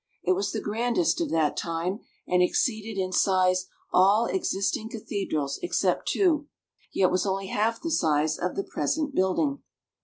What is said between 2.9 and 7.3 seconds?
in size all existing cathedrals except two, yet was